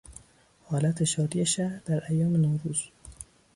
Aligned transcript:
حالت 0.63 1.03
شادی 1.03 1.45
شهر 1.45 1.79
در 1.85 2.03
ایام 2.09 2.35
نوروز 2.35 2.83